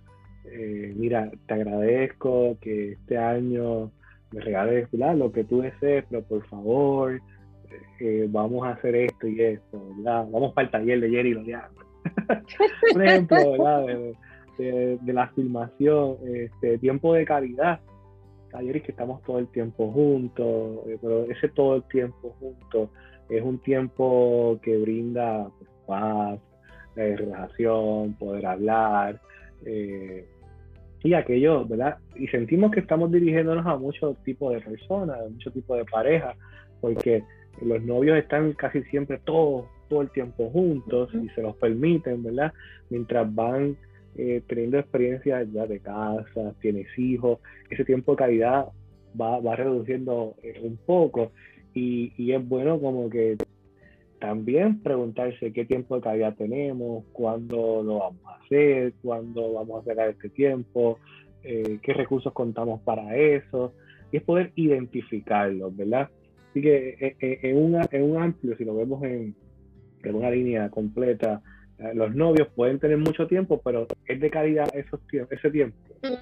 Eh, 0.44 0.92
mira, 0.96 1.30
te 1.46 1.54
agradezco 1.54 2.56
que 2.60 2.92
este 2.92 3.18
año 3.18 3.90
me 4.32 4.40
regales 4.40 4.88
lo 4.92 5.32
que 5.32 5.44
tú 5.44 5.60
desees, 5.60 6.04
pero 6.08 6.22
por 6.22 6.46
favor, 6.46 7.20
vamos 8.28 8.66
a 8.66 8.70
hacer 8.70 8.94
esto 8.94 9.26
y 9.26 9.40
esto, 9.40 9.82
¿verdad? 9.96 10.26
Vamos 10.30 10.52
para 10.52 10.66
el 10.66 10.70
taller 10.70 11.00
de 11.00 11.10
Jerry 11.10 11.34
Loriano. 11.34 11.68
Un 12.94 13.02
ejemplo. 13.02 14.16
De, 14.58 14.98
la 15.06 15.28
filmación, 15.28 16.16
este, 16.26 16.76
tiempo 16.78 17.14
de 17.14 17.24
calidad. 17.24 17.80
Ayer 18.52 18.82
que 18.82 18.90
estamos 18.90 19.22
todo 19.22 19.38
el 19.38 19.48
tiempo 19.48 19.90
juntos, 19.90 20.86
eh, 20.86 20.98
pero 21.00 21.24
ese 21.30 21.48
todo 21.48 21.76
el 21.76 21.84
tiempo 21.84 22.36
juntos 22.38 22.90
es 23.30 23.42
un 23.42 23.58
tiempo 23.60 24.58
que 24.62 24.76
brinda 24.76 25.48
pues, 25.58 25.70
paz, 25.86 26.40
eh, 26.96 27.16
relajación, 27.16 28.14
poder 28.14 28.44
hablar. 28.46 29.20
Eh, 29.64 30.26
y 31.02 31.14
aquello, 31.14 31.64
¿verdad? 31.64 31.98
Y 32.16 32.26
sentimos 32.28 32.70
que 32.72 32.80
estamos 32.80 33.10
dirigiéndonos 33.10 33.64
a 33.66 33.76
muchos 33.76 34.22
tipos 34.24 34.52
de 34.52 34.60
personas, 34.60 35.18
a 35.18 35.28
muchos 35.28 35.52
tipos 35.54 35.78
de 35.78 35.84
parejas, 35.84 36.36
porque 36.80 37.22
los 37.62 37.82
novios 37.82 38.18
están 38.18 38.52
casi 38.54 38.82
siempre 38.84 39.18
todo, 39.18 39.68
todo 39.88 40.02
el 40.02 40.10
tiempo 40.10 40.50
juntos 40.50 41.10
y 41.14 41.28
se 41.30 41.42
los 41.42 41.56
permiten, 41.56 42.22
¿verdad? 42.22 42.52
Mientras 42.88 43.32
van 43.34 43.76
eh, 44.16 44.42
teniendo 44.46 44.78
experiencias 44.78 45.48
ya 45.52 45.66
de 45.66 45.80
casa, 45.80 46.54
tienes 46.60 46.86
hijos, 46.98 47.38
ese 47.70 47.84
tiempo 47.84 48.12
de 48.12 48.18
calidad 48.18 48.66
va, 49.20 49.40
va 49.40 49.56
reduciendo 49.56 50.34
eh, 50.42 50.60
un 50.62 50.76
poco 50.78 51.32
y, 51.74 52.12
y, 52.16 52.32
es 52.32 52.48
bueno 52.48 52.80
como 52.80 53.08
que 53.08 53.36
también 54.18 54.80
preguntarse 54.82 55.52
qué 55.52 55.64
tiempo 55.64 55.96
de 55.96 56.02
calidad 56.02 56.34
tenemos, 56.36 57.04
cuándo 57.12 57.82
lo 57.82 57.98
vamos 57.98 58.20
a 58.26 58.44
hacer, 58.44 58.92
cuándo 59.02 59.54
vamos 59.54 59.82
a 59.82 59.90
sacar 59.90 60.10
este 60.10 60.28
tiempo, 60.28 60.98
eh, 61.42 61.78
qué 61.82 61.94
recursos 61.94 62.32
contamos 62.32 62.80
para 62.82 63.16
eso, 63.16 63.72
y 64.12 64.18
es 64.18 64.22
poder 64.22 64.52
identificarlos, 64.56 65.74
¿verdad? 65.76 66.10
Así 66.50 66.60
que 66.60 66.96
eh, 67.00 67.16
eh, 67.20 67.38
en, 67.42 67.56
una, 67.56 67.86
en 67.90 68.02
un 68.02 68.22
amplio, 68.22 68.56
si 68.56 68.64
lo 68.64 68.74
vemos 68.74 69.02
en, 69.04 69.34
en 70.02 70.14
una 70.14 70.30
línea 70.30 70.68
completa, 70.68 71.42
los 71.94 72.14
novios 72.14 72.48
pueden 72.48 72.78
tener 72.78 72.98
mucho 72.98 73.26
tiempo, 73.26 73.58
pero 73.64 73.86
es 74.06 74.20
de 74.20 74.28
calidad 74.28 74.68
esos 74.74 75.00
ese 75.30 75.50
tiempo. 75.50 75.78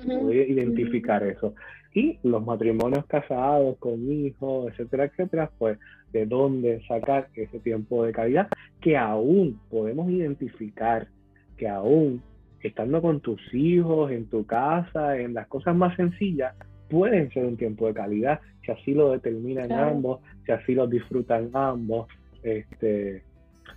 Poder 0.07 0.49
identificar 0.49 1.25
eso. 1.25 1.55
Y 1.93 2.19
los 2.23 2.45
matrimonios 2.45 3.05
casados, 3.07 3.77
con 3.79 4.09
hijos, 4.09 4.71
etcétera, 4.71 5.07
etcétera, 5.07 5.51
pues 5.59 5.79
de 6.13 6.27
dónde 6.27 6.81
sacar 6.87 7.29
ese 7.35 7.59
tiempo 7.59 8.05
de 8.05 8.13
calidad 8.13 8.49
que 8.81 8.97
aún 8.97 9.61
podemos 9.69 10.09
identificar, 10.11 11.09
que 11.57 11.69
aún 11.69 12.23
estando 12.63 13.01
con 13.03 13.21
tus 13.21 13.41
hijos, 13.53 14.11
en 14.11 14.27
tu 14.27 14.47
casa, 14.47 15.19
en 15.19 15.35
las 15.35 15.47
cosas 15.49 15.77
más 15.77 15.97
sencillas, 15.97 16.55
pueden 16.89 17.31
ser 17.31 17.45
un 17.45 17.57
tiempo 17.57 17.87
de 17.87 17.95
calidad, 17.95 18.41
si 18.65 18.73
así 18.73 18.95
lo 18.95 19.13
determinan 19.13 19.73
ambos, 19.73 20.21
si 20.45 20.53
así 20.53 20.75
lo 20.75 20.87
disfrutan 20.87 21.51
ambos. 21.55 22.09
Este, 22.43 23.23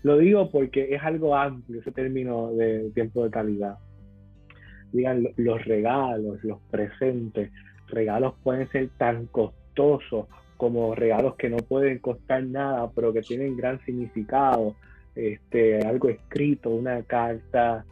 lo 0.03 0.17
digo 0.17 0.49
porque 0.49 0.93
es 0.95 1.01
algo 1.03 1.35
amplio 1.35 1.81
ese 1.81 1.91
término 1.91 2.53
de 2.53 2.89
tiempo 2.93 3.23
de 3.23 3.31
calidad. 3.31 3.77
Digan, 4.91 5.27
los 5.37 5.63
regalos, 5.65 6.43
los 6.43 6.59
presentes, 6.69 7.51
regalos 7.87 8.33
pueden 8.43 8.67
ser 8.69 8.89
tan 8.97 9.27
costosos 9.27 10.27
como 10.57 10.93
regalos 10.95 11.35
que 11.35 11.49
no 11.49 11.57
pueden 11.57 11.99
costar 11.99 12.43
nada, 12.43 12.91
pero 12.93 13.13
que 13.13 13.21
tienen 13.21 13.57
gran 13.57 13.83
significado, 13.85 14.75
este, 15.15 15.79
algo 15.79 16.09
escrito, 16.09 16.69
una 16.69 17.01
carta, 17.03 17.85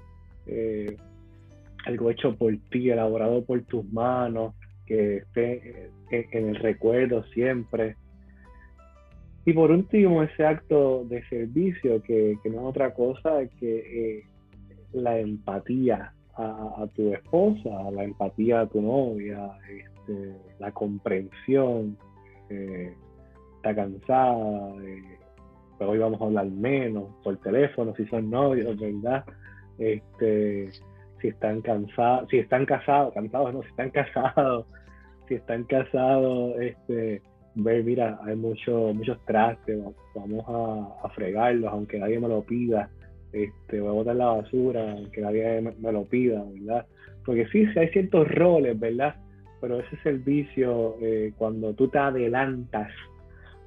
eh, 0.45 0.97
algo 1.85 2.09
hecho 2.11 2.35
por 2.35 2.55
ti, 2.69 2.89
elaborado 2.89 3.43
por 3.43 3.61
tus 3.63 3.85
manos, 3.91 4.53
que 4.89 5.17
esté 5.17 5.91
en, 6.09 6.49
el 6.49 6.55
recuerdo 6.55 7.23
siempre. 7.25 7.95
Y 9.45 9.53
por 9.53 9.71
último, 9.71 10.23
ese 10.23 10.45
acto 10.45 11.05
de 11.05 11.23
servicio, 11.29 12.01
que, 12.01 12.37
no 12.45 12.61
es 12.61 12.65
otra 12.65 12.93
cosa 12.93 13.41
que 13.59 14.17
eh, 14.17 14.23
la 14.91 15.19
empatía 15.19 16.11
a, 16.35 16.87
tu 16.95 17.13
esposa, 17.13 17.69
la 17.91 18.03
empatía 18.03 18.61
a 18.61 18.67
tu 18.67 18.81
novia, 18.81 19.51
este, 19.69 20.35
la 20.57 20.71
comprensión, 20.71 21.97
está 23.57 23.75
cansada, 23.75 24.73
pero 25.77 25.91
hoy 25.91 25.99
vamos 25.99 26.21
a 26.21 26.25
hablar 26.25 26.47
menos 26.47 27.09
por 27.23 27.37
teléfono, 27.37 27.93
si 27.95 28.05
son 28.07 28.29
novios, 28.29 28.77
¿verdad? 28.79 29.23
Este, 29.77 30.71
si 31.21 31.27
están 31.27 31.61
cansados, 31.61 32.29
si 32.29 32.39
están 32.39 32.65
casados, 32.65 33.13
cansados 33.13 33.53
no, 33.53 33.61
si 33.61 33.69
están 33.69 33.89
casados, 33.91 34.65
si 35.29 35.35
están 35.35 35.63
casados, 35.63 36.59
este, 36.59 37.21
ver, 37.55 37.83
mira, 37.85 38.19
hay 38.25 38.35
mucho, 38.35 38.93
muchos 38.93 39.17
trastes, 39.25 39.79
vamos 40.13 40.45
a, 41.03 41.09
fregarlos, 41.09 41.71
aunque 41.71 41.99
nadie 41.99 42.19
me 42.19 42.27
lo 42.27 42.41
pida, 42.43 42.89
este, 43.31 43.79
voy 43.79 43.89
a 43.89 43.93
botar 43.93 44.15
la 44.15 44.25
basura, 44.25 44.91
aunque 44.91 45.21
nadie 45.21 45.61
me, 45.61 45.91
lo 45.91 46.03
pida, 46.03 46.43
¿verdad? 46.43 46.85
Porque 47.23 47.47
sí, 47.47 47.65
sí 47.67 47.79
hay 47.79 47.89
ciertos 47.89 48.27
roles, 48.27 48.77
¿verdad? 48.77 49.15
pero 49.61 49.79
ese 49.79 49.97
servicio 50.03 50.97
eh, 51.01 51.33
cuando 51.37 51.73
tú 51.73 51.87
te 51.89 51.97
adelantas 51.97 52.89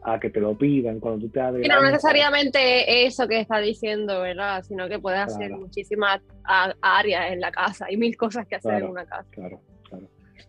a 0.04 0.18
que 0.18 0.30
te 0.30 0.40
lo 0.40 0.56
pidan, 0.56 0.98
cuando 0.98 1.26
tú 1.26 1.32
te 1.32 1.40
adelantas. 1.40 1.66
Y 1.66 1.68
no 1.68 1.82
necesariamente 1.82 3.06
eso 3.06 3.28
que 3.28 3.38
está 3.38 3.58
diciendo, 3.58 4.22
¿verdad? 4.22 4.62
Sino 4.64 4.88
que 4.88 4.98
puedes 4.98 5.20
hacer 5.20 5.52
muchísimas 5.52 6.20
áreas 6.80 7.32
en 7.32 7.40
la 7.40 7.52
casa, 7.52 7.86
hay 7.86 7.96
mil 7.96 8.16
cosas 8.16 8.46
que 8.46 8.56
hacer 8.56 8.82
en 8.82 8.90
una 8.90 9.04
casa. 9.04 9.26
Claro, 9.30 9.60
claro. 9.60 9.71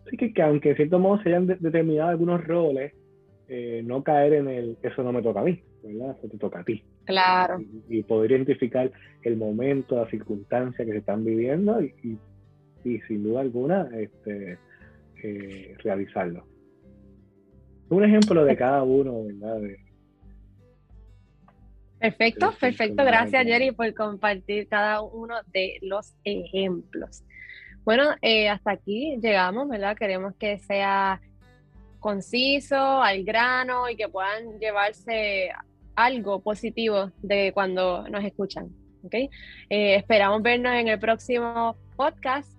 Así 0.06 0.16
que, 0.16 0.42
aunque 0.42 0.70
de 0.70 0.76
cierto 0.76 0.98
modo 0.98 1.22
se 1.22 1.30
hayan 1.30 1.46
determinado 1.46 2.10
algunos 2.10 2.44
roles, 2.44 2.92
eh, 3.48 3.82
no 3.84 4.02
caer 4.02 4.34
en 4.34 4.48
el 4.48 4.78
eso 4.82 5.02
no 5.02 5.12
me 5.12 5.22
toca 5.22 5.40
a 5.40 5.44
mí, 5.44 5.60
¿verdad? 5.82 6.16
Eso 6.18 6.28
te 6.28 6.38
toca 6.38 6.60
a 6.60 6.64
ti. 6.64 6.82
Claro. 7.04 7.58
Y, 7.88 8.02
poder 8.02 8.32
identificar 8.32 8.90
el 9.22 9.36
momento, 9.36 9.96
la 9.96 10.08
circunstancia 10.08 10.84
que 10.84 10.92
se 10.92 10.98
están 10.98 11.24
viviendo 11.24 11.82
y, 11.82 11.94
y, 12.02 12.88
y 12.88 13.00
sin 13.02 13.22
duda 13.22 13.40
alguna, 13.40 13.88
este 13.94 14.58
eh, 15.24 15.74
realizarlo. 15.82 16.46
Un 17.88 18.04
ejemplo 18.04 18.44
de 18.44 18.56
cada 18.56 18.82
uno, 18.82 19.24
¿verdad? 19.24 19.60
perfecto, 21.98 22.52
perfecto. 22.60 23.04
Gracias, 23.04 23.44
Jerry, 23.46 23.72
por 23.72 23.94
compartir 23.94 24.68
cada 24.68 25.00
uno 25.00 25.36
de 25.52 25.78
los 25.80 26.14
ejemplos. 26.24 27.24
Bueno, 27.84 28.10
eh, 28.22 28.48
hasta 28.48 28.72
aquí 28.72 29.18
llegamos, 29.20 29.68
¿verdad? 29.68 29.96
Queremos 29.96 30.34
que 30.36 30.58
sea 30.58 31.20
conciso, 32.00 32.76
al 32.76 33.24
grano 33.24 33.88
y 33.88 33.96
que 33.96 34.08
puedan 34.08 34.58
llevarse 34.58 35.50
algo 35.94 36.40
positivo 36.40 37.10
de 37.22 37.52
cuando 37.52 38.08
nos 38.08 38.24
escuchan. 38.24 38.68
¿okay? 39.04 39.30
Eh, 39.70 39.96
esperamos 39.96 40.42
vernos 40.42 40.74
en 40.74 40.88
el 40.88 40.98
próximo 40.98 41.76
podcast 41.96 42.54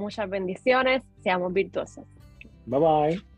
Muchas 0.00 0.30
bendiciones. 0.30 1.02
Seamos 1.22 1.52
virtuosos. 1.52 2.06
Bye 2.64 2.80
bye. 2.80 3.29